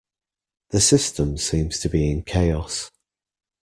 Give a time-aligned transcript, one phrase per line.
[0.69, 2.89] The system seems to be in chaos.